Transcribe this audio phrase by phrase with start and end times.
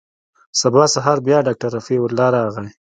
[0.61, 2.65] سبا سهار بيا ډاکتر رفيع الله راغى.